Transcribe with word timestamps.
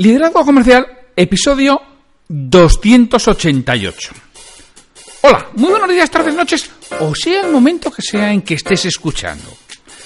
Liderazgo 0.00 0.44
Comercial, 0.44 0.86
episodio 1.16 1.82
288. 2.28 4.12
Hola, 5.22 5.48
muy 5.56 5.70
buenos 5.70 5.90
días, 5.90 6.08
tardes, 6.08 6.36
noches, 6.36 6.70
o 7.00 7.12
sea 7.16 7.40
el 7.40 7.50
momento 7.50 7.90
que 7.90 8.02
sea 8.02 8.32
en 8.32 8.42
que 8.42 8.54
estés 8.54 8.84
escuchando. 8.84 9.50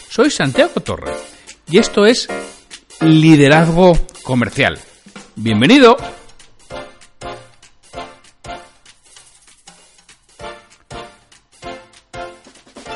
Soy 0.08 0.30
Santiago 0.30 0.80
Torre 0.80 1.12
y 1.68 1.76
esto 1.76 2.06
es 2.06 2.26
Liderazgo 3.02 3.92
Comercial. 4.22 4.78
Bienvenido. 5.36 5.98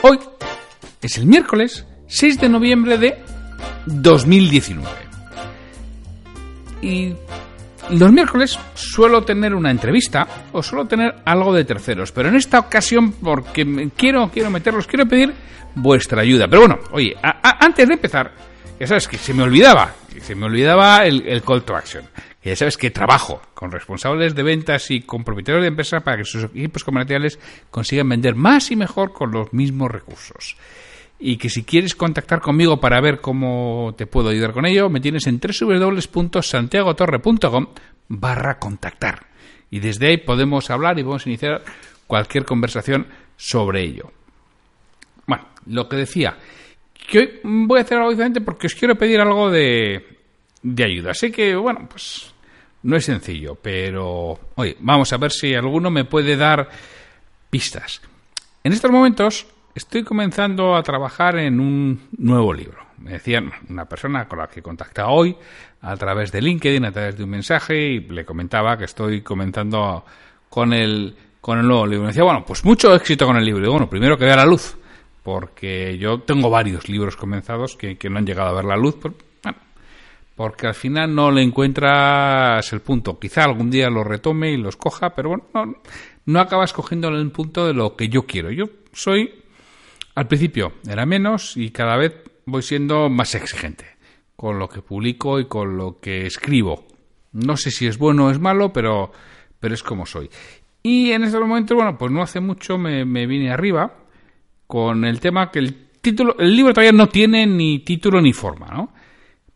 Hoy 0.01 0.19
es 1.03 1.19
el 1.19 1.27
miércoles 1.27 1.85
6 2.09 2.41
de 2.41 2.49
noviembre 2.49 2.97
de 2.97 3.23
2019. 3.85 5.06
Y 6.83 7.15
los 7.91 8.13
miércoles 8.13 8.59
suelo 8.75 9.23
tener 9.23 9.55
una 9.55 9.71
entrevista 9.71 10.27
o 10.53 10.63
suelo 10.63 10.87
tener 10.87 11.15
algo 11.25 11.55
de 11.55 11.65
terceros, 11.65 12.13
pero 12.13 12.29
en 12.29 12.37
esta 12.37 12.59
ocasión, 12.59 13.13
porque 13.13 13.91
quiero, 13.97 14.31
quiero 14.31 14.51
meterlos, 14.51 14.87
quiero 14.87 15.07
pedir 15.07 15.33
vuestra 15.75 16.23
ayuda. 16.23 16.49
Pero 16.49 16.63
bueno, 16.63 16.79
oye, 16.93 17.15
antes 17.23 17.87
de 17.87 17.95
empezar, 17.95 18.33
ya 18.79 18.87
sabes 18.87 19.07
que 19.07 19.19
se 19.19 19.33
me 19.33 19.45
olvidaba, 19.45 19.95
se 20.21 20.35
me 20.35 20.47
olvidaba 20.47 21.07
el, 21.07 21.43
call 21.43 21.63
to 21.63 21.77
action. 21.77 22.05
Ya 22.43 22.55
sabes 22.55 22.77
que 22.77 22.91
trabajo 22.91 23.43
con 23.55 23.73
responsables 23.73 24.35
de 24.35 24.43
ventas 24.45 24.91
y 24.93 25.01
con 25.01 25.25
propietarios 25.25 25.63
de 25.63 25.69
empresas 25.69 26.03
para 26.03 26.19
que 26.19 26.25
sus 26.25 26.45
equipos 26.45 26.85
comerciales 26.85 27.41
consigan 27.71 28.09
vender 28.09 28.37
más 28.37 28.71
y 28.71 28.77
mejor 28.77 29.13
con 29.13 29.33
los 29.33 29.53
mismos 29.53 29.91
recursos 29.91 30.57
y 31.19 31.39
que 31.39 31.49
si 31.49 31.65
quieres 31.65 31.95
contactar 31.95 32.41
conmigo 32.41 32.79
para 32.79 33.01
ver 33.01 33.21
cómo 33.21 33.95
te 33.97 34.07
puedo 34.07 34.29
ayudar 34.29 34.53
con 34.53 34.67
ello, 34.67 34.91
me 34.91 35.01
tienes 35.01 35.27
en 35.27 35.41
www.santiagotorre.com 35.41 37.67
barra 38.09 38.59
contactar. 38.59 39.27
Y 39.71 39.81
desde 39.81 40.09
ahí 40.09 40.19
podemos 40.19 40.69
hablar 40.71 40.99
y 40.99 41.03
podemos 41.03 41.27
iniciar 41.27 41.63
cualquier 42.07 42.45
conversación 42.45 43.07
sobre 43.37 43.83
ello. 43.83 44.13
Bueno, 45.27 45.47
lo 45.67 45.89
que 45.89 45.97
decía, 45.97 46.37
que 47.09 47.19
hoy 47.19 47.41
voy 47.43 47.79
a 47.79 47.83
hacer 47.83 47.99
algo 47.99 48.11
diferente 48.11 48.41
porque 48.41 48.67
os 48.67 48.75
quiero 48.75 48.97
pedir 48.97 49.21
algo 49.21 49.51
de, 49.51 50.19
de 50.63 50.85
ayuda. 50.85 51.15
Sé 51.15 51.33
que, 51.33 51.57
bueno, 51.57 51.89
pues 51.89 52.33
no 52.83 52.97
es 52.97 53.05
sencillo, 53.05 53.57
pero, 53.57 54.39
oye, 54.55 54.77
vamos 54.81 55.13
a 55.13 55.17
ver 55.17 55.33
si 55.33 55.55
alguno 55.55 55.91
me 55.91 56.05
puede 56.05 56.37
dar 56.37 56.69
pistas. 57.51 58.01
En 58.63 58.73
estos 58.73 58.91
momentos 58.91 59.47
estoy 59.77 60.03
comenzando 60.05 60.75
a 60.75 60.83
trabajar 60.83 61.39
en 61.39 61.61
un 61.61 62.09
nuevo 62.17 62.53
libro. 62.53 62.79
Me 62.99 63.13
decían 63.13 63.53
una 63.69 63.85
persona 63.85 64.27
con 64.27 64.39
la 64.39 64.49
que 64.49 64.61
he 64.61 64.63
contactado 64.63 65.11
hoy 65.11 65.37
a 65.83 65.95
través 65.97 66.33
de 66.33 66.41
LinkedIn, 66.41 66.85
a 66.87 66.93
través 66.93 67.17
de 67.19 67.25
un 67.25 67.31
mensaje, 67.31 67.79
y 67.79 68.01
le 68.01 68.25
comentaba 68.25 68.79
que 68.79 68.85
estoy 68.85 69.21
comenzando 69.21 70.05
con 70.49 70.73
el, 70.73 71.15
con 71.43 71.59
el 71.59 71.67
nuevo 71.67 71.87
libro. 71.87 72.05
Me 72.05 72.09
decía, 72.09 72.25
bueno, 72.25 72.43
pues 72.47 72.65
mucho 72.65 72.95
éxito 72.95 73.27
con 73.27 73.37
el 73.37 73.45
libro. 73.45 73.67
Y 73.67 73.69
bueno, 73.69 73.89
primero 73.89 74.17
que 74.17 74.25
vea 74.25 74.37
la 74.37 74.47
luz, 74.47 74.79
porque 75.23 75.99
yo 75.99 76.21
tengo 76.21 76.49
varios 76.49 76.89
libros 76.89 77.15
comenzados 77.15 77.77
que, 77.77 77.99
que 77.99 78.09
no 78.09 78.19
han 78.19 78.27
llegado 78.27 78.49
a 78.49 78.55
ver 78.55 78.65
la 78.65 78.77
luz, 78.79 78.97
bueno, 78.99 79.59
porque 80.35 80.69
al 80.69 80.75
final 80.75 81.15
no 81.15 81.31
le 81.31 81.43
encuentras 81.43 82.73
el 82.73 82.81
punto. 82.81 83.19
Quizá 83.19 83.45
algún 83.45 83.71
día 83.71 83.91
lo 83.91 84.05
retome 84.05 84.53
y 84.53 84.57
los 84.57 84.77
coja, 84.77 85.11
pero 85.11 85.29
bueno, 85.29 85.45
no, 85.53 85.75
no 86.25 86.41
acabas 86.41 86.73
cogiéndole 86.73 87.21
el 87.21 87.31
punto 87.31 87.67
de 87.67 87.75
lo 87.75 87.95
que 87.95 88.09
yo 88.09 88.23
quiero. 88.23 88.51
Yo 88.51 88.65
soy, 88.93 89.45
al 90.17 90.27
principio 90.27 90.73
era 90.89 91.07
menos 91.07 91.57
y 91.57 91.71
cada 91.71 91.97
vez 91.97 92.13
voy 92.47 92.63
siendo 92.63 93.09
más 93.09 93.35
exigente 93.37 93.87
con 94.35 94.59
lo 94.59 94.69
que 94.69 94.83
publico 94.83 95.39
y 95.41 95.47
con 95.47 95.77
lo 95.77 96.01
que 96.01 96.27
escribo. 96.27 96.87
No 97.33 97.57
sé 97.57 97.71
si 97.71 97.87
es 97.87 97.97
bueno 97.99 98.27
o 98.27 98.31
es 98.31 98.39
malo, 98.41 98.73
pero, 98.73 99.13
pero 99.61 99.75
es 99.75 99.83
como 99.83 100.05
soy. 100.07 100.29
Y 100.83 101.13
en 101.13 101.25
estos 101.25 101.41
momentos, 101.41 101.75
bueno, 101.77 101.97
pues 101.97 102.11
no 102.13 102.23
hace 102.23 102.41
mucho 102.41 102.77
me, 102.79 103.05
me 103.05 103.27
vine 103.27 103.51
arriba 103.51 103.95
con 104.67 105.05
el 105.05 105.21
tema 105.21 105.51
que 105.51 105.59
el 105.61 105.87
título, 106.01 106.37
el 106.39 106.55
libro 106.55 106.73
todavía 106.73 106.93
no 106.93 107.09
tiene 107.09 107.47
ni 107.47 107.79
título 107.81 108.21
ni 108.21 108.33
forma, 108.33 108.67
¿no? 108.69 108.93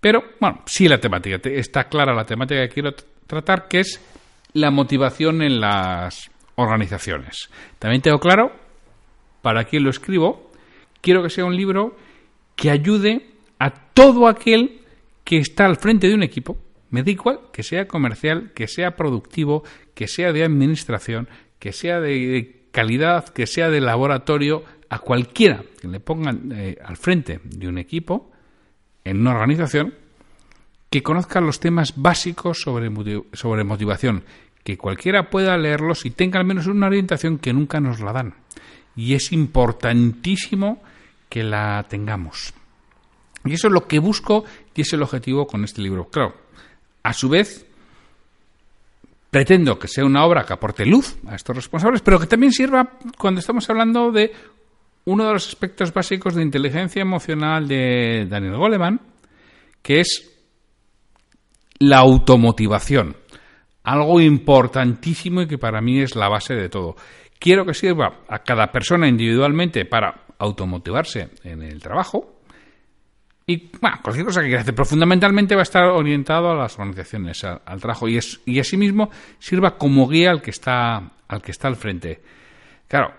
Pero, 0.00 0.24
bueno, 0.40 0.62
sí 0.66 0.88
la 0.88 0.98
temática, 0.98 1.38
te- 1.38 1.58
está 1.58 1.84
clara 1.88 2.14
la 2.14 2.24
temática 2.24 2.62
que 2.62 2.72
quiero 2.74 2.94
tratar, 3.26 3.68
que 3.68 3.80
es 3.80 4.00
la 4.54 4.70
motivación 4.70 5.42
en 5.42 5.60
las 5.60 6.30
organizaciones. 6.56 7.50
También 7.78 8.00
tengo 8.02 8.18
claro 8.18 8.50
para 9.42 9.64
quién 9.64 9.84
lo 9.84 9.90
escribo, 9.90 10.49
quiero 11.00 11.22
que 11.22 11.30
sea 11.30 11.44
un 11.44 11.56
libro 11.56 11.96
que 12.56 12.70
ayude 12.70 13.30
a 13.58 13.70
todo 13.70 14.26
aquel 14.28 14.80
que 15.24 15.38
está 15.38 15.66
al 15.66 15.76
frente 15.76 16.08
de 16.08 16.14
un 16.14 16.22
equipo, 16.22 16.58
me 16.90 17.02
da 17.02 17.10
igual 17.10 17.40
que 17.52 17.62
sea 17.62 17.86
comercial, 17.86 18.52
que 18.54 18.66
sea 18.66 18.96
productivo, 18.96 19.62
que 19.94 20.08
sea 20.08 20.32
de 20.32 20.42
administración, 20.42 21.28
que 21.58 21.72
sea 21.72 22.00
de, 22.00 22.66
calidad, 22.72 23.28
que 23.28 23.46
sea 23.46 23.70
de 23.70 23.80
laboratorio, 23.80 24.64
a 24.88 24.98
cualquiera 24.98 25.62
que 25.80 25.86
le 25.88 26.00
pongan 26.00 26.50
eh, 26.52 26.76
al 26.84 26.96
frente 26.96 27.40
de 27.44 27.68
un 27.68 27.78
equipo, 27.78 28.32
en 29.04 29.20
una 29.20 29.32
organización, 29.32 29.94
que 30.90 31.02
conozca 31.02 31.40
los 31.40 31.60
temas 31.60 31.94
básicos 31.96 32.60
sobre, 32.60 32.90
motiv- 32.90 33.26
sobre 33.32 33.62
motivación, 33.62 34.24
que 34.64 34.76
cualquiera 34.76 35.30
pueda 35.30 35.56
leerlos 35.56 36.04
y 36.04 36.10
tenga 36.10 36.40
al 36.40 36.46
menos 36.46 36.66
una 36.66 36.88
orientación 36.88 37.38
que 37.38 37.52
nunca 37.52 37.80
nos 37.80 38.00
la 38.00 38.12
dan. 38.12 38.34
Y 38.96 39.14
es 39.14 39.32
importantísimo 39.32 40.82
que 41.28 41.42
la 41.42 41.86
tengamos. 41.88 42.52
Y 43.44 43.54
eso 43.54 43.68
es 43.68 43.72
lo 43.72 43.86
que 43.86 43.98
busco 43.98 44.44
y 44.74 44.82
es 44.82 44.92
el 44.92 45.02
objetivo 45.02 45.46
con 45.46 45.64
este 45.64 45.80
libro. 45.80 46.08
Claro, 46.08 46.34
a 47.02 47.12
su 47.12 47.28
vez, 47.28 47.66
pretendo 49.30 49.78
que 49.78 49.88
sea 49.88 50.04
una 50.04 50.24
obra 50.24 50.44
que 50.44 50.52
aporte 50.52 50.84
luz 50.84 51.16
a 51.26 51.36
estos 51.36 51.56
responsables, 51.56 52.02
pero 52.02 52.18
que 52.18 52.26
también 52.26 52.52
sirva 52.52 52.98
cuando 53.16 53.40
estamos 53.40 53.68
hablando 53.70 54.10
de 54.10 54.32
uno 55.04 55.26
de 55.26 55.32
los 55.32 55.48
aspectos 55.48 55.92
básicos 55.92 56.34
de 56.34 56.42
inteligencia 56.42 57.00
emocional 57.00 57.66
de 57.66 58.26
Daniel 58.28 58.56
Goleman, 58.56 59.00
que 59.82 60.00
es 60.00 60.30
la 61.78 61.98
automotivación. 61.98 63.16
Algo 63.82 64.20
importantísimo 64.20 65.42
y 65.42 65.46
que 65.46 65.56
para 65.56 65.80
mí 65.80 66.00
es 66.00 66.14
la 66.14 66.28
base 66.28 66.54
de 66.54 66.68
todo. 66.68 66.96
Quiero 67.40 67.64
que 67.66 67.74
sirva 67.74 68.20
a 68.28 68.38
cada 68.40 68.70
persona 68.70 69.08
individualmente 69.08 69.84
para 69.86 70.26
automotivarse 70.38 71.30
en 71.42 71.62
el 71.62 71.80
trabajo. 71.82 72.36
Y 73.46 73.70
bueno, 73.80 73.98
cualquier 74.02 74.26
cosa 74.26 74.40
que 74.42 74.46
quiera 74.46 74.60
hacer, 74.60 74.74
pero 74.74 74.84
fundamentalmente 74.84 75.56
va 75.56 75.62
a 75.62 75.64
estar 75.64 75.84
orientado 75.86 76.50
a 76.50 76.54
las 76.54 76.78
organizaciones, 76.78 77.42
a- 77.42 77.62
al, 77.64 77.80
trabajo, 77.80 78.06
y, 78.06 78.16
es, 78.18 78.40
y 78.46 78.60
asimismo 78.60 79.10
sirva 79.40 79.76
como 79.76 80.06
guía 80.06 80.30
al 80.30 80.40
que 80.40 80.50
está 80.52 81.10
al 81.26 81.42
que 81.42 81.50
está 81.50 81.66
al 81.66 81.76
frente. 81.76 82.20
Claro, 82.86 83.12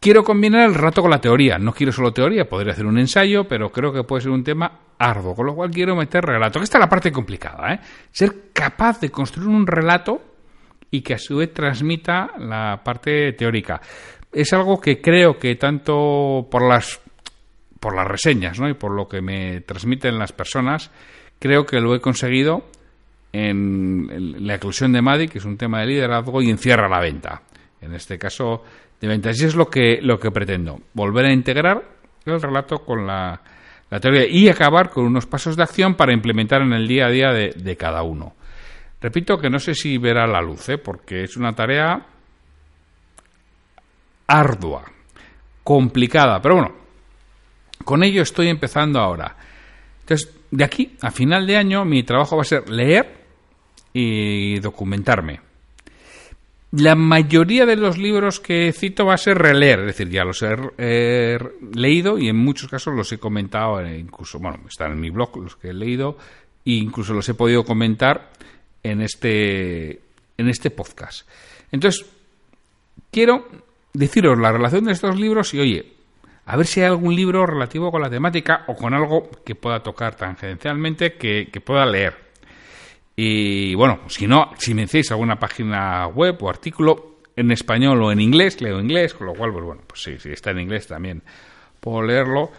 quiero 0.00 0.22
combinar 0.22 0.68
el 0.68 0.74
rato 0.74 1.02
con 1.02 1.10
la 1.10 1.20
teoría. 1.20 1.58
No 1.58 1.72
quiero 1.72 1.92
solo 1.92 2.12
teoría, 2.12 2.48
podría 2.48 2.72
hacer 2.72 2.86
un 2.86 2.98
ensayo, 2.98 3.48
pero 3.48 3.70
creo 3.72 3.92
que 3.92 4.04
puede 4.04 4.22
ser 4.22 4.30
un 4.30 4.44
tema 4.44 4.80
arduo, 4.98 5.34
con 5.34 5.46
lo 5.46 5.54
cual 5.54 5.70
quiero 5.70 5.96
meter 5.96 6.24
relato. 6.24 6.60
Esta 6.60 6.78
es 6.78 6.82
la 6.82 6.88
parte 6.88 7.10
complicada, 7.12 7.72
¿eh? 7.74 7.80
Ser 8.10 8.50
capaz 8.52 9.00
de 9.00 9.10
construir 9.10 9.48
un 9.48 9.66
relato 9.66 10.27
y 10.90 11.02
que 11.02 11.14
a 11.14 11.18
su 11.18 11.36
vez 11.36 11.52
transmita 11.52 12.32
la 12.38 12.80
parte 12.84 13.32
teórica. 13.32 13.80
Es 14.32 14.52
algo 14.52 14.80
que 14.80 15.00
creo 15.00 15.38
que 15.38 15.56
tanto 15.56 16.46
por 16.50 16.68
las 16.68 17.00
por 17.80 17.94
las 17.94 18.06
reseñas, 18.06 18.58
¿no? 18.58 18.68
Y 18.68 18.74
por 18.74 18.90
lo 18.92 19.08
que 19.08 19.20
me 19.20 19.60
transmiten 19.60 20.18
las 20.18 20.32
personas, 20.32 20.90
creo 21.38 21.64
que 21.64 21.80
lo 21.80 21.94
he 21.94 22.00
conseguido 22.00 22.64
en, 23.32 24.46
la 24.46 24.54
inclusión 24.54 24.92
de 24.92 25.02
Madi, 25.02 25.28
que 25.28 25.38
es 25.38 25.44
un 25.44 25.56
tema 25.56 25.80
de 25.80 25.86
liderazgo, 25.86 26.42
y 26.42 26.50
encierra 26.50 26.88
la 26.88 27.00
venta. 27.00 27.42
En 27.80 27.94
este 27.94 28.18
caso, 28.18 28.64
de 29.00 29.08
ventas. 29.08 29.40
Y 29.40 29.44
es 29.44 29.54
lo 29.54 29.68
que, 29.68 30.00
lo 30.02 30.18
que 30.18 30.30
pretendo. 30.30 30.80
Volver 30.94 31.26
a 31.26 31.32
integrar 31.32 31.82
el 32.24 32.42
relato 32.42 32.78
con 32.78 33.06
la, 33.06 33.40
la 33.90 34.00
teoría 34.00 34.26
y 34.26 34.48
acabar 34.48 34.90
con 34.90 35.04
unos 35.04 35.26
pasos 35.26 35.56
de 35.56 35.62
acción 35.62 35.94
para 35.94 36.12
implementar 36.12 36.62
en 36.62 36.72
el 36.72 36.88
día 36.88 37.06
a 37.06 37.10
día 37.10 37.32
de, 37.32 37.50
de 37.56 37.76
cada 37.76 38.02
uno. 38.02 38.34
Repito 39.00 39.38
que 39.38 39.50
no 39.50 39.58
sé 39.58 39.74
si 39.74 39.96
verá 39.96 40.26
la 40.26 40.40
luz, 40.40 40.68
¿eh? 40.68 40.78
porque 40.78 41.24
es 41.24 41.36
una 41.36 41.54
tarea 41.54 42.04
ardua, 44.26 44.84
complicada, 45.62 46.42
pero 46.42 46.56
bueno, 46.56 46.72
con 47.84 48.02
ello 48.02 48.22
estoy 48.22 48.48
empezando 48.48 48.98
ahora. 48.98 49.36
Entonces, 50.00 50.34
de 50.50 50.64
aquí 50.64 50.96
a 51.00 51.10
final 51.10 51.46
de 51.46 51.56
año 51.56 51.84
mi 51.84 52.02
trabajo 52.02 52.36
va 52.36 52.42
a 52.42 52.44
ser 52.44 52.68
leer 52.68 53.24
y 53.92 54.58
documentarme. 54.60 55.40
La 56.72 56.94
mayoría 56.94 57.64
de 57.64 57.76
los 57.76 57.96
libros 57.96 58.40
que 58.40 58.74
cito 58.74 59.06
va 59.06 59.14
a 59.14 59.18
ser 59.18 59.38
releer, 59.38 59.80
es 59.80 59.86
decir, 59.86 60.10
ya 60.10 60.24
los 60.24 60.42
he 60.42 61.38
leído 61.74 62.18
y 62.18 62.28
en 62.28 62.36
muchos 62.36 62.68
casos 62.68 62.94
los 62.94 63.10
he 63.10 63.18
comentado, 63.18 63.80
eh, 63.80 63.98
incluso, 63.98 64.38
bueno, 64.38 64.58
están 64.68 64.92
en 64.92 65.00
mi 65.00 65.08
blog 65.08 65.34
los 65.38 65.56
que 65.56 65.68
he 65.68 65.72
leído 65.72 66.18
e 66.66 66.72
incluso 66.72 67.14
los 67.14 67.26
he 67.30 67.32
podido 67.32 67.64
comentar 67.64 68.32
en 68.82 69.00
este, 69.00 70.00
en 70.36 70.48
este 70.48 70.70
podcast. 70.70 71.28
Entonces, 71.70 72.06
quiero 73.10 73.46
deciros 73.92 74.38
la 74.38 74.52
relación 74.52 74.84
de 74.84 74.92
estos 74.92 75.18
libros 75.18 75.52
y, 75.54 75.60
oye, 75.60 75.92
a 76.46 76.56
ver 76.56 76.66
si 76.66 76.80
hay 76.80 76.86
algún 76.86 77.14
libro 77.14 77.44
relativo 77.46 77.90
con 77.90 78.00
la 78.00 78.08
temática 78.08 78.64
o 78.68 78.74
con 78.74 78.94
algo 78.94 79.28
que 79.44 79.54
pueda 79.54 79.82
tocar 79.82 80.14
tangencialmente 80.14 81.14
que, 81.14 81.48
que 81.52 81.60
pueda 81.60 81.84
leer. 81.84 82.28
Y 83.16 83.74
bueno, 83.74 84.00
si 84.08 84.26
no, 84.26 84.52
si 84.58 84.74
me 84.74 84.86
decís 84.86 85.10
alguna 85.10 85.38
página 85.38 86.06
web 86.06 86.36
o 86.40 86.48
artículo 86.48 87.16
en 87.36 87.50
español 87.50 88.02
o 88.02 88.12
en 88.12 88.20
inglés, 88.20 88.60
leo 88.60 88.80
inglés, 88.80 89.12
con 89.12 89.26
lo 89.26 89.34
cual, 89.34 89.52
pues 89.52 89.64
bueno, 89.64 89.82
pues 89.86 90.02
sí, 90.02 90.18
si 90.18 90.30
está 90.30 90.52
en 90.52 90.60
inglés 90.60 90.86
también 90.86 91.22
puedo 91.80 92.02
leerlo, 92.02 92.50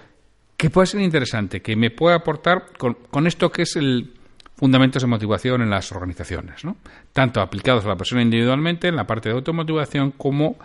que 0.56 0.70
puede 0.70 0.88
ser 0.88 1.02
interesante, 1.02 1.62
que 1.62 1.76
me 1.76 1.92
pueda 1.92 2.18
aportar 2.18 2.74
con, 2.78 2.96
con 3.10 3.26
esto 3.26 3.52
que 3.52 3.64
es 3.64 3.76
el 3.76 4.19
fundamentos 4.60 5.02
de 5.02 5.08
motivación 5.08 5.62
en 5.62 5.70
las 5.70 5.90
organizaciones, 5.94 6.66
¿no? 6.66 6.76
tanto 7.14 7.40
aplicados 7.40 7.86
a 7.86 7.88
la 7.88 7.96
persona 7.96 8.22
individualmente 8.22 8.90
en 8.90 8.98
la 8.98 9.08
parte 9.08 9.30
de 9.30 9.36
automotivación 9.36 10.12
como 10.12 10.58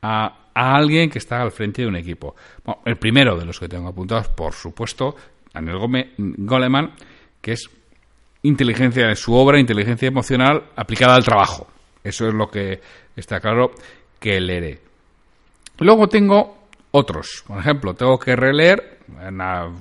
a, 0.00 0.38
alguien 0.54 1.10
que 1.10 1.18
está 1.18 1.42
al 1.42 1.50
frente 1.50 1.82
de 1.82 1.88
un 1.88 1.96
equipo. 1.96 2.36
El 2.84 2.98
primero 2.98 3.36
de 3.36 3.44
los 3.44 3.58
que 3.58 3.68
tengo 3.68 3.88
apuntados, 3.88 4.28
por 4.28 4.52
supuesto, 4.52 5.16
Daniel 5.52 6.06
Goleman, 6.18 6.92
que 7.40 7.52
es 7.52 7.68
inteligencia 8.42 9.08
en 9.08 9.16
su 9.16 9.34
obra, 9.34 9.58
inteligencia 9.58 10.06
emocional 10.06 10.62
aplicada 10.76 11.16
al 11.16 11.24
trabajo. 11.24 11.66
Eso 12.04 12.28
es 12.28 12.34
lo 12.34 12.48
que 12.48 12.80
está 13.16 13.40
claro 13.40 13.72
que 14.20 14.40
leeré. 14.40 14.78
Luego 15.78 16.06
tengo 16.06 16.58
otros. 16.92 17.42
Por 17.46 17.58
ejemplo, 17.58 17.94
tengo 17.94 18.18
que 18.18 18.36
releer, 18.36 19.00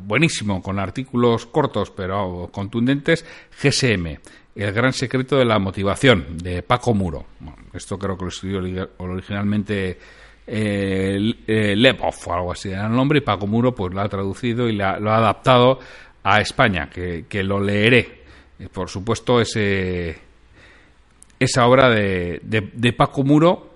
buenísimo, 0.04 0.62
con 0.62 0.80
artículos 0.80 1.46
cortos 1.46 1.92
pero 1.92 2.50
contundentes, 2.52 3.26
GSM, 3.62 4.18
El 4.56 4.72
gran 4.74 4.94
secreto 4.94 5.38
de 5.38 5.46
la 5.46 5.60
motivación, 5.60 6.38
de 6.38 6.64
Paco 6.64 6.94
Muro. 6.94 7.26
esto 7.74 7.98
creo 7.98 8.18
que 8.18 8.26
lo 8.26 8.30
escribió 8.30 8.90
originalmente 8.98 9.98
eh, 10.48 11.34
eh 11.48 11.98
o 12.00 12.34
algo 12.34 12.52
así 12.52 12.70
era 12.70 12.88
el 12.88 12.94
nombre, 12.94 13.20
y 13.20 13.22
Paco 13.22 13.48
Muro 13.48 13.74
pues 13.74 13.94
lo 13.94 14.02
ha 14.02 14.10
traducido 14.10 14.68
y 14.68 14.74
lo 14.74 14.86
ha 14.86 15.18
adaptado 15.18 15.80
a 16.24 16.42
España, 16.42 16.90
que 16.90 17.44
lo 17.44 17.60
leeré 17.60 18.22
por 18.70 18.90
supuesto, 18.90 19.42
ese, 19.42 20.18
esa 21.40 21.66
obra 21.66 21.90
de, 21.90 22.42
de, 22.44 22.94
Paco 22.94 23.24
Muro 23.24 23.70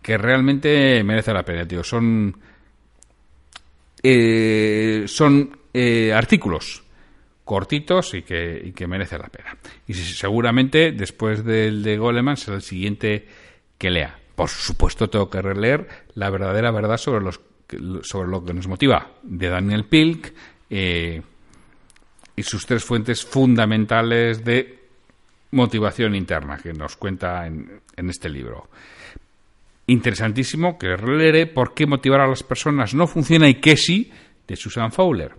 que 0.00 0.16
realmente 0.18 1.02
merece 1.04 1.32
la 1.32 1.44
pena, 1.44 1.66
tío. 1.66 1.82
Son, 1.82 2.34
eh, 4.04 5.04
son 5.06 5.58
eh, 5.72 6.12
artículos 6.12 6.84
cortitos 7.44 8.14
y 8.14 8.22
que, 8.22 8.62
y 8.64 8.72
que 8.72 8.86
merece 8.86 9.18
la 9.18 9.28
pena. 9.28 9.56
Y 9.86 9.94
seguramente 9.94 10.92
después 10.92 11.44
del 11.44 11.82
de 11.82 11.96
Goleman 11.98 12.36
será 12.36 12.56
el 12.56 12.62
siguiente 12.62 13.26
que 13.78 13.90
lea. 13.90 14.18
Por 14.34 14.48
supuesto, 14.48 15.08
tengo 15.08 15.30
que 15.30 15.40
releer 15.40 15.88
La 16.14 16.30
verdadera 16.30 16.70
verdad 16.70 16.96
sobre, 16.96 17.24
los, 17.24 17.40
sobre 18.02 18.28
lo 18.28 18.44
que 18.44 18.54
nos 18.54 18.66
motiva 18.66 19.10
de 19.22 19.48
Daniel 19.48 19.84
Pilk. 19.84 20.32
Eh, 20.70 21.22
y 22.36 22.42
sus 22.42 22.66
tres 22.66 22.84
fuentes 22.84 23.24
fundamentales 23.24 24.44
de 24.44 24.78
motivación 25.52 26.14
interna 26.14 26.58
que 26.58 26.72
nos 26.72 26.96
cuenta 26.96 27.46
en, 27.46 27.80
este 27.96 28.28
libro. 28.28 28.68
Interesantísimo 29.86 30.78
que 30.78 30.96
leeré 30.96 31.46
por 31.46 31.74
qué 31.74 31.86
motivar 31.86 32.20
a 32.20 32.26
las 32.26 32.42
personas 32.42 32.94
no 32.94 33.06
funciona 33.06 33.48
y 33.48 33.56
qué 33.56 33.76
sí 33.76 34.10
de 34.46 34.56
Susan 34.56 34.92
Fowler. 34.92 35.32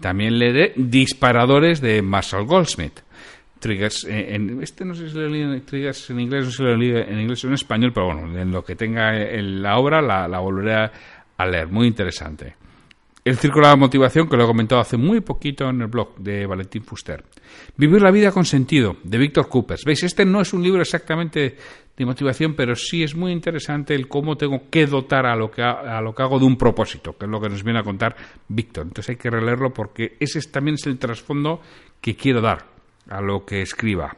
También 0.00 0.38
leeré 0.38 0.72
Disparadores 0.76 1.80
de 1.80 2.02
Marshall 2.02 2.46
Goldsmith. 2.46 3.00
Triggers, 3.58 4.04
eh, 4.04 4.34
en, 4.34 4.62
este 4.62 4.84
no 4.84 4.94
sé 4.94 5.08
si 5.08 5.16
lo 5.16 5.28
leí 5.28 5.60
triggers 5.60 6.10
en 6.10 6.20
inglés, 6.20 6.44
no 6.44 6.50
sé 6.50 6.56
si 6.58 6.62
lo 6.62 6.76
leí 6.76 6.90
en 6.90 7.20
inglés 7.20 7.42
o 7.44 7.48
en 7.48 7.54
español, 7.54 7.90
pero 7.92 8.06
bueno, 8.06 8.38
en 8.38 8.50
lo 8.50 8.62
que 8.62 8.76
tenga 8.76 9.18
en 9.18 9.62
la 9.62 9.78
obra 9.78 10.02
la 10.02 10.38
volveré 10.38 10.90
a 11.38 11.46
leer. 11.46 11.68
Muy 11.68 11.86
interesante. 11.86 12.54
El 13.26 13.38
círculo 13.38 13.66
de 13.66 13.72
la 13.72 13.76
motivación, 13.76 14.28
que 14.28 14.36
lo 14.36 14.44
he 14.44 14.46
comentado 14.46 14.80
hace 14.80 14.96
muy 14.96 15.20
poquito 15.20 15.68
en 15.68 15.80
el 15.80 15.88
blog 15.88 16.14
de 16.16 16.46
Valentín 16.46 16.84
Fuster. 16.84 17.24
Vivir 17.76 18.00
la 18.00 18.12
vida 18.12 18.30
con 18.30 18.44
sentido, 18.44 18.98
de 19.02 19.18
Víctor 19.18 19.48
Coopers. 19.48 19.82
¿Veis? 19.84 20.04
Este 20.04 20.24
no 20.24 20.40
es 20.40 20.52
un 20.52 20.62
libro 20.62 20.80
exactamente 20.80 21.56
de 21.96 22.06
motivación, 22.06 22.54
pero 22.54 22.76
sí 22.76 23.02
es 23.02 23.16
muy 23.16 23.32
interesante 23.32 23.96
el 23.96 24.06
cómo 24.06 24.36
tengo 24.36 24.70
que 24.70 24.86
dotar 24.86 25.26
a 25.26 25.34
lo 25.34 25.50
que, 25.50 25.60
a, 25.60 26.00
lo 26.00 26.14
que 26.14 26.22
hago 26.22 26.38
de 26.38 26.44
un 26.44 26.56
propósito, 26.56 27.18
que 27.18 27.24
es 27.24 27.30
lo 27.32 27.40
que 27.40 27.48
nos 27.48 27.64
viene 27.64 27.80
a 27.80 27.82
contar 27.82 28.14
Víctor. 28.46 28.86
Entonces 28.86 29.10
hay 29.10 29.16
que 29.16 29.28
releerlo 29.28 29.74
porque 29.74 30.16
ese 30.20 30.40
también 30.42 30.76
es 30.76 30.86
el 30.86 30.96
trasfondo 30.96 31.60
que 32.00 32.14
quiero 32.14 32.40
dar 32.40 32.64
a 33.10 33.20
lo 33.20 33.44
que 33.44 33.60
escriba. 33.60 34.16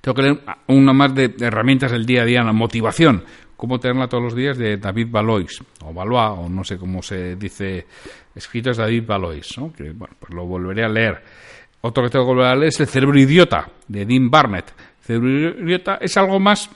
Tengo 0.00 0.16
que 0.16 0.22
leer 0.22 0.40
una 0.66 0.92
más 0.92 1.14
de 1.14 1.32
herramientas 1.38 1.92
del 1.92 2.04
día 2.04 2.22
a 2.22 2.24
día, 2.24 2.42
la 2.42 2.52
motivación, 2.52 3.22
Cómo 3.56 3.80
tenerla 3.80 4.08
todos 4.08 4.22
los 4.22 4.34
días 4.34 4.58
de 4.58 4.76
David 4.76 5.08
Valois, 5.10 5.62
o 5.84 5.92
Valois, 5.92 6.38
o 6.38 6.48
no 6.48 6.62
sé 6.62 6.76
cómo 6.76 7.02
se 7.02 7.36
dice, 7.36 7.86
escrito 8.34 8.70
es 8.70 8.76
David 8.76 9.04
Valois, 9.06 9.56
¿no? 9.56 9.72
que 9.72 9.92
bueno, 9.92 10.14
pues 10.18 10.34
lo 10.34 10.44
volveré 10.44 10.84
a 10.84 10.88
leer. 10.88 11.22
Otro 11.80 12.04
que 12.04 12.10
tengo 12.10 12.24
que 12.24 12.34
volver 12.34 12.46
a 12.46 12.54
leer 12.54 12.68
es 12.68 12.80
El 12.80 12.86
cerebro 12.86 13.18
idiota, 13.18 13.70
de 13.88 14.04
Dean 14.04 14.30
Barnett. 14.30 14.74
El 15.00 15.04
cerebro 15.04 15.64
idiota 15.64 15.98
es 16.00 16.16
algo 16.16 16.38
más 16.38 16.68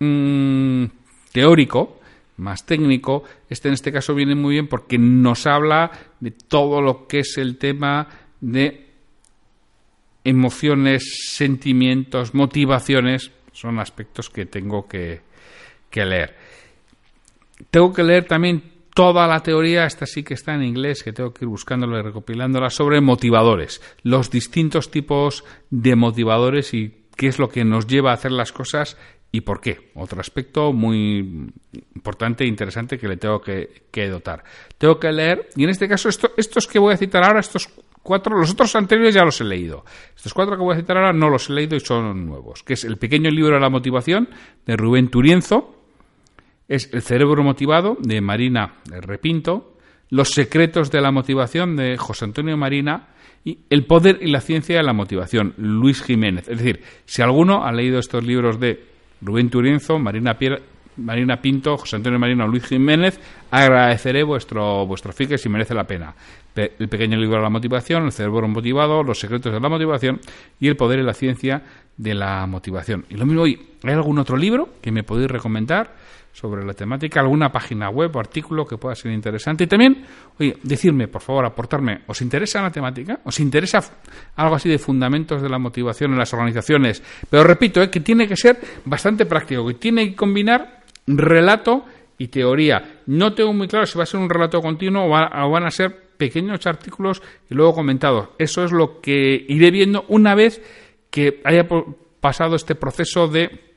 mm, 0.00 0.84
teórico, 1.32 2.00
más 2.38 2.66
técnico. 2.66 3.24
Este 3.48 3.68
en 3.68 3.74
este 3.74 3.92
caso 3.92 4.14
viene 4.14 4.34
muy 4.34 4.54
bien 4.54 4.66
porque 4.66 4.98
nos 4.98 5.46
habla 5.46 5.90
de 6.20 6.32
todo 6.32 6.80
lo 6.80 7.06
que 7.06 7.20
es 7.20 7.38
el 7.38 7.58
tema 7.58 8.08
de 8.40 8.84
emociones, 10.24 11.28
sentimientos, 11.28 12.34
motivaciones. 12.34 13.30
Son 13.52 13.78
aspectos 13.78 14.30
que 14.30 14.46
tengo 14.46 14.88
que, 14.88 15.20
que 15.94 16.04
leer. 16.04 16.34
Tengo 17.70 17.92
que 17.92 18.02
leer 18.02 18.24
también 18.24 18.62
toda 18.94 19.28
la 19.28 19.40
teoría, 19.40 19.86
esta 19.86 20.06
sí 20.06 20.24
que 20.24 20.34
está 20.34 20.54
en 20.54 20.64
inglés, 20.64 21.04
que 21.04 21.12
tengo 21.12 21.32
que 21.32 21.44
ir 21.44 21.48
buscándola 21.48 22.00
y 22.00 22.02
recopilándola, 22.02 22.68
sobre 22.68 23.00
motivadores, 23.00 23.80
los 24.02 24.28
distintos 24.28 24.90
tipos 24.90 25.44
de 25.70 25.94
motivadores 25.94 26.74
y 26.74 27.06
qué 27.16 27.28
es 27.28 27.38
lo 27.38 27.48
que 27.48 27.64
nos 27.64 27.86
lleva 27.86 28.10
a 28.10 28.14
hacer 28.14 28.32
las 28.32 28.50
cosas 28.50 28.96
y 29.30 29.42
por 29.42 29.60
qué. 29.60 29.92
Otro 29.94 30.20
aspecto 30.20 30.72
muy 30.72 31.52
importante 31.94 32.42
e 32.42 32.48
interesante 32.48 32.98
que 32.98 33.06
le 33.06 33.16
tengo 33.16 33.40
que, 33.40 34.08
dotar. 34.08 34.42
Tengo 34.76 34.98
que 34.98 35.12
leer, 35.12 35.48
y 35.54 35.62
en 35.62 35.70
este 35.70 35.88
caso 35.88 36.08
estos 36.08 36.66
que 36.66 36.80
voy 36.80 36.94
a 36.94 36.96
citar 36.96 37.24
ahora, 37.24 37.38
estos 37.38 37.68
cuatro, 38.02 38.38
los 38.38 38.52
otros 38.52 38.74
anteriores 38.76 39.14
ya 39.14 39.24
los 39.24 39.40
he 39.40 39.44
leído. 39.44 39.84
Estos 40.14 40.34
cuatro 40.34 40.56
que 40.56 40.62
voy 40.62 40.74
a 40.74 40.78
citar 40.78 40.96
ahora 40.96 41.12
no 41.12 41.30
los 41.30 41.50
he 41.50 41.52
leído 41.52 41.74
y 41.76 41.80
son 41.80 42.26
nuevos, 42.26 42.62
que 42.62 42.74
es 42.74 42.84
El 42.84 42.96
pequeño 42.96 43.30
libro 43.30 43.54
de 43.54 43.60
la 43.60 43.70
motivación 43.70 44.28
de 44.66 44.76
Rubén 44.76 45.08
Turienzo, 45.08 45.73
es 46.74 46.92
El 46.92 47.02
cerebro 47.02 47.42
motivado 47.42 47.96
de 48.00 48.20
Marina 48.20 48.74
Repinto, 48.86 49.76
Los 50.10 50.30
secretos 50.30 50.90
de 50.90 51.00
la 51.00 51.10
motivación 51.12 51.76
de 51.76 51.96
José 51.96 52.24
Antonio 52.24 52.56
Marina 52.56 53.08
y 53.44 53.58
El 53.70 53.84
poder 53.84 54.18
y 54.20 54.30
la 54.30 54.40
ciencia 54.40 54.76
de 54.76 54.82
la 54.82 54.92
motivación, 54.92 55.54
Luis 55.56 56.02
Jiménez. 56.02 56.48
Es 56.48 56.58
decir, 56.58 56.82
si 57.04 57.22
alguno 57.22 57.64
ha 57.64 57.72
leído 57.72 57.98
estos 57.98 58.24
libros 58.24 58.58
de 58.58 58.84
Rubén 59.20 59.50
Turienzo, 59.50 59.98
Marina, 59.98 60.36
Pinto, 61.40 61.76
José 61.76 61.96
Antonio 61.96 62.18
Marina 62.18 62.44
o 62.44 62.48
Luis 62.48 62.64
Jiménez, 62.64 63.18
agradeceré 63.50 64.22
vuestro, 64.22 64.86
vuestro 64.86 65.12
fique 65.12 65.38
si 65.38 65.48
merece 65.48 65.74
la 65.74 65.84
pena. 65.84 66.14
El 66.56 66.88
pequeño 66.88 67.18
libro 67.18 67.36
de 67.36 67.42
la 67.42 67.50
motivación, 67.50 68.04
El 68.04 68.12
cerebro 68.12 68.48
motivado, 68.48 69.02
Los 69.02 69.18
secretos 69.18 69.52
de 69.52 69.60
la 69.60 69.68
motivación 69.68 70.20
y 70.60 70.68
El 70.68 70.76
poder 70.76 71.00
y 71.00 71.02
la 71.02 71.14
ciencia 71.14 71.62
de 71.96 72.14
la 72.14 72.46
motivación. 72.46 73.04
Y 73.10 73.14
lo 73.14 73.26
mismo 73.26 73.42
hoy, 73.42 73.60
¿hay 73.82 73.92
algún 73.92 74.18
otro 74.18 74.36
libro 74.36 74.70
que 74.80 74.90
me 74.90 75.02
podéis 75.02 75.30
recomendar? 75.30 75.94
Sobre 76.34 76.66
la 76.66 76.74
temática, 76.74 77.20
alguna 77.20 77.52
página 77.52 77.88
web 77.90 78.14
o 78.14 78.18
artículo 78.18 78.66
que 78.66 78.76
pueda 78.76 78.96
ser 78.96 79.12
interesante. 79.12 79.64
Y 79.64 79.66
también, 79.68 80.04
oye, 80.38 80.56
decirme, 80.64 81.06
por 81.06 81.22
favor, 81.22 81.46
aportarme, 81.46 82.00
¿os 82.08 82.20
interesa 82.22 82.60
la 82.60 82.72
temática? 82.72 83.20
¿Os 83.24 83.38
interesa 83.38 83.78
algo 84.34 84.56
así 84.56 84.68
de 84.68 84.78
fundamentos 84.78 85.40
de 85.40 85.48
la 85.48 85.60
motivación 85.60 86.10
en 86.10 86.18
las 86.18 86.34
organizaciones? 86.34 87.00
Pero 87.30 87.44
repito, 87.44 87.80
eh, 87.80 87.88
que 87.88 88.00
tiene 88.00 88.26
que 88.26 88.36
ser 88.36 88.58
bastante 88.84 89.26
práctico, 89.26 89.64
que 89.68 89.74
tiene 89.74 90.10
que 90.10 90.16
combinar 90.16 90.82
relato 91.06 91.84
y 92.18 92.26
teoría. 92.26 93.02
No 93.06 93.32
tengo 93.32 93.52
muy 93.52 93.68
claro 93.68 93.86
si 93.86 93.96
va 93.96 94.02
a 94.02 94.06
ser 94.06 94.18
un 94.18 94.28
relato 94.28 94.60
continuo 94.60 95.04
o, 95.04 95.10
o 95.10 95.50
van 95.50 95.66
a 95.66 95.70
ser 95.70 96.16
pequeños 96.16 96.66
artículos 96.66 97.22
y 97.48 97.54
luego 97.54 97.74
comentados. 97.74 98.30
Eso 98.38 98.64
es 98.64 98.72
lo 98.72 99.00
que 99.00 99.46
iré 99.48 99.70
viendo 99.70 100.04
una 100.08 100.34
vez 100.34 100.60
que 101.10 101.40
haya 101.44 101.68
pasado 102.20 102.56
este 102.56 102.74
proceso 102.74 103.28
de 103.28 103.73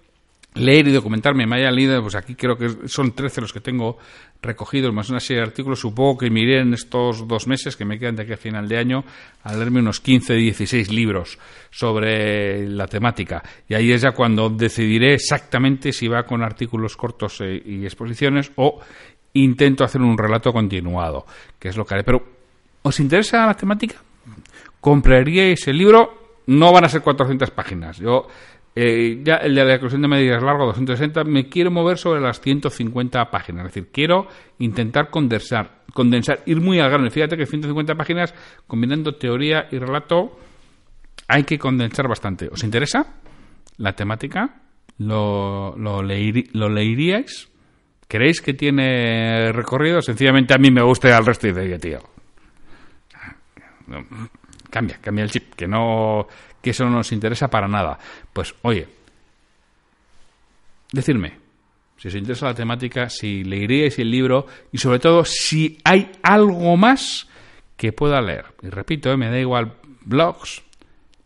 leer 0.53 0.87
y 0.87 0.91
documentarme, 0.91 1.45
me 1.45 1.57
haya 1.57 1.71
leído, 1.71 2.01
pues 2.01 2.15
aquí 2.15 2.35
creo 2.35 2.57
que 2.57 2.87
son 2.87 3.11
13 3.11 3.41
los 3.41 3.53
que 3.53 3.59
tengo 3.59 3.97
recogidos, 4.41 4.93
más 4.93 5.09
una 5.09 5.19
serie 5.19 5.41
de 5.41 5.47
artículos, 5.47 5.79
supongo 5.79 6.17
que 6.17 6.29
miré 6.29 6.61
en 6.61 6.73
estos 6.73 7.27
dos 7.27 7.47
meses 7.47 7.75
que 7.75 7.85
me 7.85 7.99
quedan 7.99 8.15
de 8.15 8.23
aquí 8.23 8.33
a 8.33 8.37
final 8.37 8.67
de 8.67 8.77
año 8.77 9.03
a 9.43 9.53
leerme 9.53 9.79
unos 9.79 9.99
15, 9.99 10.33
16 10.33 10.91
libros 10.91 11.37
sobre 11.69 12.67
la 12.67 12.87
temática. 12.87 13.43
Y 13.67 13.75
ahí 13.75 13.91
es 13.91 14.01
ya 14.01 14.11
cuando 14.11 14.49
decidiré 14.49 15.13
exactamente 15.13 15.91
si 15.91 16.07
va 16.07 16.23
con 16.23 16.43
artículos 16.43 16.97
cortos 16.97 17.41
eh, 17.41 17.61
y 17.63 17.85
exposiciones 17.85 18.51
o 18.55 18.79
intento 19.33 19.83
hacer 19.83 20.01
un 20.01 20.17
relato 20.17 20.51
continuado, 20.51 21.25
que 21.59 21.69
es 21.69 21.77
lo 21.77 21.85
que 21.85 21.95
haré. 21.95 22.03
Pero, 22.03 22.23
¿os 22.81 22.99
interesa 22.99 23.45
la 23.45 23.53
temática? 23.53 23.95
¿Compraríais 24.79 25.67
el 25.67 25.77
libro? 25.77 26.41
No 26.47 26.71
van 26.71 26.85
a 26.85 26.89
ser 26.89 27.01
400 27.01 27.51
páginas. 27.51 27.97
Yo 27.97 28.27
eh, 28.79 29.21
ya 29.23 29.37
el 29.37 29.55
de 29.55 29.65
la 29.65 29.71
exclusión 29.71 30.03
de 30.03 30.07
medidas 30.07 30.43
largo, 30.43 30.67
260, 30.67 31.23
me 31.23 31.49
quiero 31.49 31.71
mover 31.71 31.97
sobre 31.97 32.21
las 32.21 32.39
150 32.39 33.31
páginas. 33.31 33.65
Es 33.65 33.73
decir, 33.73 33.89
quiero 33.91 34.27
intentar 34.59 35.09
condensar, 35.09 35.81
condensar, 35.93 36.43
ir 36.45 36.61
muy 36.61 36.79
al 36.79 36.91
grano. 36.91 37.09
Fíjate 37.09 37.35
que 37.35 37.47
150 37.47 37.95
páginas, 37.95 38.35
combinando 38.67 39.15
teoría 39.15 39.67
y 39.71 39.79
relato, 39.79 40.37
hay 41.27 41.43
que 41.43 41.57
condensar 41.57 42.07
bastante. 42.07 42.49
¿Os 42.51 42.63
interesa 42.63 43.15
la 43.77 43.93
temática? 43.93 44.61
¿Lo, 44.99 45.75
lo, 45.75 46.03
lo 46.03 46.69
leeríais? 46.69 47.49
¿Creéis 48.07 48.41
que 48.41 48.53
tiene 48.53 49.51
recorrido? 49.53 50.03
Sencillamente 50.03 50.53
a 50.53 50.59
mí 50.59 50.69
me 50.69 50.83
gusta 50.83 51.17
al 51.17 51.25
resto 51.25 51.47
y 51.47 51.51
de 51.51 51.79
tío. 51.79 51.99
Cambia, 54.69 54.99
cambia 55.01 55.23
el 55.23 55.31
chip, 55.31 55.55
que 55.55 55.67
no 55.67 56.27
que 56.61 56.71
eso 56.71 56.85
no 56.85 56.91
nos 56.91 57.11
interesa 57.11 57.49
para 57.49 57.67
nada. 57.67 57.97
Pues 58.33 58.53
oye, 58.61 58.87
decirme 60.91 61.47
si 61.97 62.09
os 62.09 62.15
interesa 62.15 62.45
la 62.45 62.53
temática, 62.53 63.09
si 63.09 63.43
leeríais 63.43 63.97
el 63.99 64.11
libro 64.11 64.45
y 64.71 64.77
sobre 64.77 64.99
todo 64.99 65.25
si 65.25 65.79
hay 65.83 66.11
algo 66.21 66.77
más 66.77 67.27
que 67.75 67.91
pueda 67.91 68.21
leer. 68.21 68.45
Y 68.61 68.69
repito, 68.69 69.11
eh, 69.11 69.17
me 69.17 69.29
da 69.29 69.39
igual 69.39 69.73
blogs, 70.01 70.63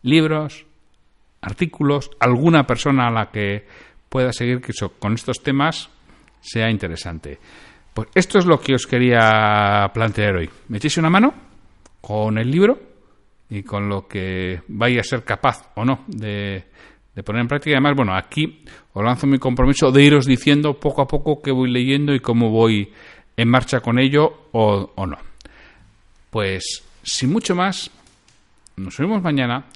libros, 0.02 0.64
artículos, 1.42 2.10
alguna 2.20 2.66
persona 2.66 3.08
a 3.08 3.10
la 3.10 3.30
que 3.30 3.66
pueda 4.08 4.32
seguir 4.32 4.60
que 4.60 4.72
con 4.98 5.14
estos 5.14 5.42
temas 5.42 5.90
sea 6.40 6.70
interesante. 6.70 7.38
Pues 7.92 8.08
esto 8.14 8.38
es 8.38 8.46
lo 8.46 8.58
que 8.58 8.74
os 8.74 8.86
quería 8.86 9.90
plantear 9.92 10.36
hoy. 10.36 10.50
¿Me 10.68 10.78
una 10.96 11.10
mano 11.10 11.34
con 12.00 12.38
el 12.38 12.50
libro? 12.50 12.91
Y 13.52 13.62
con 13.62 13.86
lo 13.86 14.08
que 14.08 14.62
vaya 14.68 15.00
a 15.00 15.04
ser 15.04 15.24
capaz 15.24 15.70
o 15.74 15.84
no 15.84 16.04
de, 16.06 16.64
poner 17.22 17.42
en 17.42 17.48
práctica. 17.48 17.76
Además, 17.76 17.94
bueno, 17.94 18.16
aquí 18.16 18.64
os 18.94 19.04
lanzo 19.04 19.26
mi 19.26 19.38
compromiso 19.38 19.92
de 19.92 20.02
iros 20.02 20.24
diciendo 20.24 20.80
poco 20.80 21.02
a 21.02 21.06
poco 21.06 21.42
qué 21.42 21.52
voy 21.52 21.70
leyendo 21.70 22.14
y 22.14 22.20
cómo 22.20 22.48
voy 22.48 22.90
en 23.36 23.48
marcha 23.50 23.80
con 23.80 23.98
ello 23.98 24.48
o, 24.52 24.90
o 24.94 25.06
no. 25.06 25.18
Pues, 26.30 26.82
sin 27.02 27.30
mucho 27.30 27.54
más, 27.54 27.90
nos 28.76 28.96
vemos 28.96 29.22
mañana, 29.22 29.66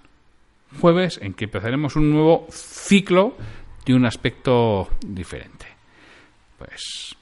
jueves, 0.80 1.18
en 1.20 1.34
que 1.34 1.44
empezaremos 1.44 1.96
un 1.96 2.10
nuevo 2.10 2.46
ciclo 2.50 3.36
de 3.84 3.92
un 3.92 4.06
aspecto 4.06 4.88
diferente. 5.06 5.66
Pues, 6.56 7.14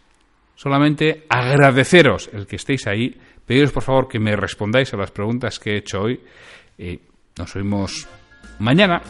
solamente 0.55 1.27
agradeceros 1.29 2.31
el 2.33 2.47
que 2.47 2.57
estéis 2.57 2.87
ahí 2.87 3.19
Pediros 3.47 3.73
por 3.73 3.83
favor 3.83 4.09
que 4.09 4.19
me 4.19 4.37
respondáis 4.37 4.93
a 4.95 4.97
las 4.97 5.11
preguntas 5.11 5.59
que 5.59 5.73
he 5.73 5.77
hecho 5.79 6.03
hoy. 6.03 6.21
y 6.79 6.99
nos 7.37 7.55
vemos 7.55 8.09
mañana. 8.59 9.01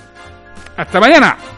¡Hasta 0.76 1.00
mañana! 1.00 1.53